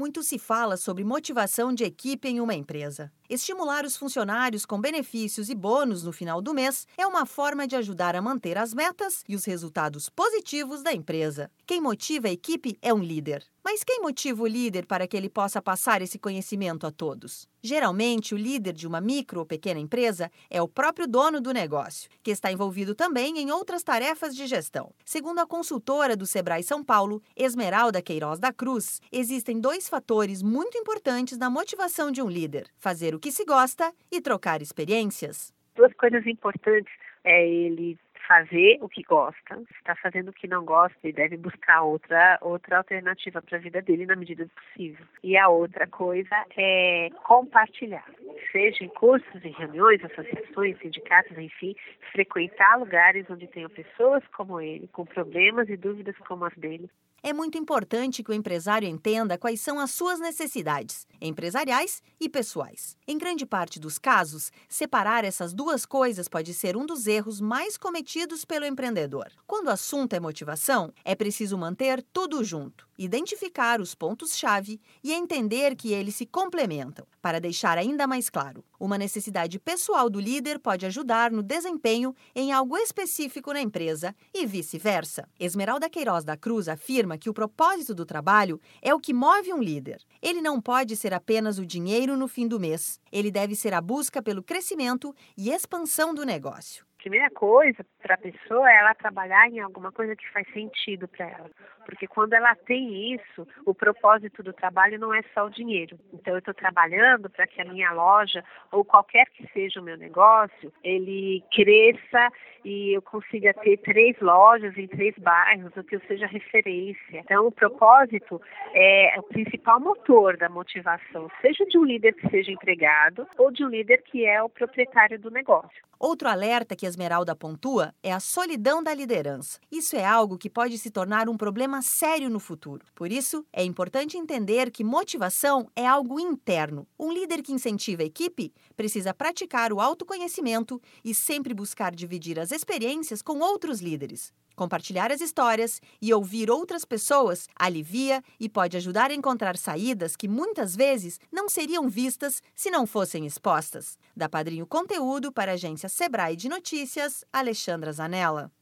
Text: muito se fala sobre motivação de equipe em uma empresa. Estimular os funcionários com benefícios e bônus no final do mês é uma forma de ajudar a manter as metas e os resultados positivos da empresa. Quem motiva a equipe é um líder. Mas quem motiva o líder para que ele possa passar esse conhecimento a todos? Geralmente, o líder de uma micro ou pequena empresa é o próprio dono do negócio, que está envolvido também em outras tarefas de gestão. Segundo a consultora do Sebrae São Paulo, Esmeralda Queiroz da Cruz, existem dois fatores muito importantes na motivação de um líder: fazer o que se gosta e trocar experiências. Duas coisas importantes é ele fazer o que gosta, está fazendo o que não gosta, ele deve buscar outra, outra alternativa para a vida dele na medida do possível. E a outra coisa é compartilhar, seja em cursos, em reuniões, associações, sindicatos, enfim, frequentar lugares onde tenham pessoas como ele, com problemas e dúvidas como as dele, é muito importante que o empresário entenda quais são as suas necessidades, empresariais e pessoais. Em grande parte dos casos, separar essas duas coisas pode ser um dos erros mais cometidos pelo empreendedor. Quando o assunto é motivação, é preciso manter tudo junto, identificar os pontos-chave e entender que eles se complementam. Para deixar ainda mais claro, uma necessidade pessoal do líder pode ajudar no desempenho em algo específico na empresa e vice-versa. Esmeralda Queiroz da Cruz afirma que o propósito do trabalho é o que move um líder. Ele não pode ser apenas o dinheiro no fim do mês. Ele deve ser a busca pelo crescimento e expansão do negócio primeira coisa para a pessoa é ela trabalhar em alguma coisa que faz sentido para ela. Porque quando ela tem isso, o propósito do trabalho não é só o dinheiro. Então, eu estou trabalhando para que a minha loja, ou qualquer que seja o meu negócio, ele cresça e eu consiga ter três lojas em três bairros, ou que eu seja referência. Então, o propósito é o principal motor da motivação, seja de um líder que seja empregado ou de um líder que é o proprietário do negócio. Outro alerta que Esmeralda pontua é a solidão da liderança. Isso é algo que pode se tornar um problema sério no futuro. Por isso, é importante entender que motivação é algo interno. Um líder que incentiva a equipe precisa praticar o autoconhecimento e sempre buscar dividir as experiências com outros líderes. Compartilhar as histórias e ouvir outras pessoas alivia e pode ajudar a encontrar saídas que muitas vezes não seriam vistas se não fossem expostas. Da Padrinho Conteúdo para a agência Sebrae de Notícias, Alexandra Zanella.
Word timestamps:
muito 0.00 0.22
se 0.22 0.38
fala 0.38 0.78
sobre 0.78 1.04
motivação 1.04 1.74
de 1.74 1.84
equipe 1.84 2.26
em 2.26 2.40
uma 2.40 2.54
empresa. 2.54 3.12
Estimular 3.30 3.84
os 3.84 3.96
funcionários 3.96 4.66
com 4.66 4.80
benefícios 4.80 5.48
e 5.48 5.54
bônus 5.54 6.02
no 6.02 6.10
final 6.10 6.42
do 6.42 6.52
mês 6.52 6.84
é 6.98 7.06
uma 7.06 7.24
forma 7.24 7.64
de 7.64 7.76
ajudar 7.76 8.16
a 8.16 8.20
manter 8.20 8.58
as 8.58 8.74
metas 8.74 9.22
e 9.28 9.36
os 9.36 9.44
resultados 9.44 10.10
positivos 10.10 10.82
da 10.82 10.92
empresa. 10.92 11.48
Quem 11.64 11.80
motiva 11.80 12.26
a 12.26 12.32
equipe 12.32 12.76
é 12.82 12.92
um 12.92 12.98
líder. 12.98 13.46
Mas 13.62 13.84
quem 13.84 14.00
motiva 14.00 14.42
o 14.42 14.46
líder 14.48 14.84
para 14.86 15.06
que 15.06 15.16
ele 15.16 15.28
possa 15.28 15.62
passar 15.62 16.02
esse 16.02 16.18
conhecimento 16.18 16.88
a 16.88 16.90
todos? 16.90 17.46
Geralmente, 17.62 18.34
o 18.34 18.38
líder 18.38 18.72
de 18.72 18.86
uma 18.86 19.02
micro 19.02 19.40
ou 19.40 19.46
pequena 19.46 19.78
empresa 19.78 20.30
é 20.48 20.62
o 20.62 20.66
próprio 20.66 21.06
dono 21.06 21.42
do 21.42 21.52
negócio, 21.52 22.08
que 22.22 22.30
está 22.30 22.50
envolvido 22.50 22.94
também 22.94 23.38
em 23.38 23.52
outras 23.52 23.82
tarefas 23.82 24.34
de 24.34 24.46
gestão. 24.46 24.92
Segundo 25.04 25.40
a 25.40 25.46
consultora 25.46 26.16
do 26.16 26.26
Sebrae 26.26 26.62
São 26.62 26.82
Paulo, 26.82 27.22
Esmeralda 27.36 28.00
Queiroz 28.00 28.40
da 28.40 28.50
Cruz, 28.50 29.00
existem 29.12 29.60
dois 29.60 29.90
fatores 29.90 30.42
muito 30.42 30.78
importantes 30.78 31.36
na 31.36 31.50
motivação 31.50 32.10
de 32.10 32.22
um 32.22 32.28
líder: 32.28 32.66
fazer 32.78 33.14
o 33.14 33.19
que 33.20 33.30
se 33.30 33.44
gosta 33.44 33.92
e 34.10 34.20
trocar 34.20 34.62
experiências. 34.62 35.52
Duas 35.76 35.92
coisas 35.94 36.26
importantes 36.26 36.92
é 37.24 37.46
ele 37.46 37.98
fazer 38.30 38.78
o 38.80 38.88
que 38.88 39.02
gosta, 39.02 39.60
está 39.78 39.96
fazendo 39.96 40.28
o 40.28 40.32
que 40.32 40.46
não 40.46 40.64
gosta, 40.64 40.96
ele 41.02 41.14
deve 41.14 41.36
buscar 41.36 41.82
outra, 41.82 42.38
outra 42.40 42.78
alternativa 42.78 43.42
para 43.42 43.58
a 43.58 43.60
vida 43.60 43.82
dele 43.82 44.06
na 44.06 44.14
medida 44.14 44.44
do 44.44 44.50
possível. 44.50 45.04
E 45.20 45.36
a 45.36 45.48
outra 45.48 45.84
coisa 45.88 46.44
é 46.56 47.10
compartilhar, 47.24 48.06
seja 48.50 48.84
em 48.84 48.88
cursos, 48.88 49.44
em 49.44 49.52
reuniões, 49.52 50.04
associações, 50.04 50.78
sindicatos, 50.78 51.36
enfim, 51.38 51.74
frequentar 52.12 52.78
lugares 52.78 53.26
onde 53.30 53.46
tenham 53.46 53.70
pessoas 53.70 54.22
como 54.36 54.60
ele, 54.60 54.88
com 54.88 55.04
problemas 55.04 55.68
e 55.68 55.76
dúvidas 55.76 56.16
como 56.18 56.44
as 56.44 56.54
dele, 56.54 56.90
é 57.22 57.34
muito 57.34 57.58
importante 57.58 58.22
que 58.22 58.30
o 58.30 58.34
empresário 58.34 58.88
entenda 58.88 59.36
quais 59.36 59.60
são 59.60 59.78
as 59.78 59.90
suas 59.90 60.18
necessidades, 60.18 61.06
empresariais 61.20 62.02
e 62.18 62.30
pessoais. 62.30 62.96
Em 63.06 63.18
grande 63.18 63.44
parte 63.44 63.78
dos 63.78 63.98
casos, 63.98 64.50
separar 64.66 65.22
essas 65.22 65.52
duas 65.52 65.84
coisas 65.84 66.28
pode 66.28 66.54
ser 66.54 66.78
um 66.78 66.86
dos 66.86 67.06
erros 67.06 67.38
mais 67.38 67.76
cometidos 67.76 68.46
pelo 68.46 68.64
empreendedor. 68.64 69.26
Quando 69.46 69.66
o 69.66 69.70
assunto 69.70 70.14
é 70.14 70.20
motivação, 70.20 70.94
é 71.04 71.14
preciso 71.14 71.58
manter 71.58 72.02
tudo 72.10 72.42
junto, 72.42 72.88
identificar 72.96 73.82
os 73.82 73.94
pontos-chave 73.94 74.80
e 75.04 75.12
entender 75.12 75.76
que 75.76 75.92
eles 75.92 76.14
se 76.14 76.24
complementam. 76.24 77.06
Para 77.20 77.38
deixar 77.38 77.76
ainda 77.76 78.06
mais 78.06 78.29
claro, 78.30 78.64
uma 78.78 78.96
necessidade 78.96 79.58
pessoal 79.58 80.08
do 80.08 80.20
líder 80.20 80.58
pode 80.58 80.86
ajudar 80.86 81.30
no 81.30 81.42
desempenho 81.42 82.14
em 82.34 82.52
algo 82.52 82.76
específico 82.76 83.52
na 83.52 83.60
empresa 83.60 84.14
e 84.32 84.46
vice-versa. 84.46 85.28
Esmeralda 85.38 85.90
Queiroz 85.90 86.24
da 86.24 86.36
Cruz 86.36 86.68
afirma 86.68 87.18
que 87.18 87.28
o 87.28 87.34
propósito 87.34 87.94
do 87.94 88.06
trabalho 88.06 88.60
é 88.80 88.94
o 88.94 89.00
que 89.00 89.12
move 89.12 89.52
um 89.52 89.62
líder. 89.62 90.02
Ele 90.22 90.40
não 90.40 90.60
pode 90.60 90.96
ser 90.96 91.12
apenas 91.12 91.58
o 91.58 91.66
dinheiro 91.66 92.16
no 92.16 92.28
fim 92.28 92.46
do 92.46 92.60
mês. 92.60 93.00
Ele 93.12 93.30
deve 93.30 93.54
ser 93.54 93.74
a 93.74 93.80
busca 93.80 94.22
pelo 94.22 94.42
crescimento 94.42 95.14
e 95.36 95.50
expansão 95.50 96.14
do 96.14 96.24
negócio 96.24 96.89
primeira 97.00 97.30
coisa 97.30 97.84
para 98.02 98.14
a 98.14 98.18
pessoa 98.18 98.70
é 98.70 98.76
ela 98.76 98.94
trabalhar 98.94 99.48
em 99.48 99.60
alguma 99.60 99.90
coisa 99.90 100.14
que 100.14 100.28
faz 100.30 100.46
sentido 100.52 101.08
para 101.08 101.26
ela. 101.26 101.50
Porque 101.86 102.06
quando 102.06 102.34
ela 102.34 102.54
tem 102.54 103.14
isso, 103.14 103.48
o 103.64 103.74
propósito 103.74 104.42
do 104.42 104.52
trabalho 104.52 104.98
não 104.98 105.12
é 105.12 105.22
só 105.34 105.46
o 105.46 105.50
dinheiro. 105.50 105.98
Então, 106.12 106.34
eu 106.34 106.38
estou 106.38 106.54
trabalhando 106.54 107.28
para 107.30 107.46
que 107.46 107.60
a 107.60 107.64
minha 107.64 107.90
loja, 107.92 108.44
ou 108.70 108.84
qualquer 108.84 109.26
que 109.30 109.46
seja 109.52 109.80
o 109.80 109.82
meu 109.82 109.96
negócio, 109.96 110.72
ele 110.84 111.42
cresça 111.50 112.28
e 112.64 112.92
eu 112.92 113.02
consiga 113.02 113.54
ter 113.54 113.78
três 113.78 114.16
lojas 114.20 114.76
em 114.76 114.86
três 114.86 115.16
bairros, 115.18 115.74
ou 115.76 115.82
que 115.82 115.96
eu 115.96 116.00
seja 116.06 116.26
referência. 116.26 117.18
Então, 117.18 117.46
o 117.46 117.52
propósito 117.52 118.40
é 118.74 119.14
o 119.18 119.22
principal 119.22 119.80
motor 119.80 120.36
da 120.36 120.48
motivação, 120.48 121.30
seja 121.40 121.64
de 121.66 121.78
um 121.78 121.84
líder 121.84 122.12
que 122.14 122.28
seja 122.28 122.52
empregado 122.52 123.26
ou 123.38 123.50
de 123.50 123.64
um 123.64 123.68
líder 123.68 124.02
que 124.02 124.26
é 124.26 124.42
o 124.42 124.48
proprietário 124.48 125.18
do 125.18 125.30
negócio. 125.30 125.90
Outro 126.00 126.28
alerta 126.28 126.74
que 126.74 126.86
Esmeralda 126.90 127.34
pontua 127.34 127.94
é 128.02 128.12
a 128.12 128.20
solidão 128.20 128.82
da 128.82 128.92
liderança. 128.92 129.58
Isso 129.72 129.96
é 129.96 130.04
algo 130.04 130.36
que 130.36 130.50
pode 130.50 130.76
se 130.76 130.90
tornar 130.90 131.28
um 131.28 131.36
problema 131.36 131.80
sério 131.80 132.28
no 132.28 132.38
futuro. 132.38 132.84
Por 132.94 133.10
isso, 133.10 133.46
é 133.52 133.64
importante 133.64 134.18
entender 134.18 134.70
que 134.70 134.84
motivação 134.84 135.70
é 135.74 135.86
algo 135.86 136.20
interno. 136.20 136.86
Um 136.98 137.12
líder 137.12 137.40
que 137.42 137.52
incentiva 137.52 138.02
a 138.02 138.06
equipe 138.06 138.52
precisa 138.76 139.14
praticar 139.14 139.72
o 139.72 139.80
autoconhecimento 139.80 140.80
e 141.02 141.14
sempre 141.14 141.54
buscar 141.54 141.94
dividir 141.94 142.38
as 142.38 142.52
experiências 142.52 143.22
com 143.22 143.38
outros 143.38 143.80
líderes. 143.80 144.32
Compartilhar 144.60 145.10
as 145.10 145.22
histórias 145.22 145.80
e 146.02 146.12
ouvir 146.12 146.50
outras 146.50 146.84
pessoas 146.84 147.48
alivia 147.58 148.22
e 148.38 148.46
pode 148.46 148.76
ajudar 148.76 149.10
a 149.10 149.14
encontrar 149.14 149.56
saídas 149.56 150.14
que 150.14 150.28
muitas 150.28 150.76
vezes 150.76 151.18
não 151.32 151.48
seriam 151.48 151.88
vistas 151.88 152.42
se 152.54 152.70
não 152.70 152.86
fossem 152.86 153.24
expostas. 153.24 153.96
Da 154.14 154.28
Padrinho 154.28 154.66
Conteúdo 154.66 155.32
para 155.32 155.52
a 155.52 155.54
agência 155.54 155.88
Sebrae 155.88 156.36
de 156.36 156.50
Notícias, 156.50 157.24
Alexandra 157.32 157.90
Zanella. 157.90 158.52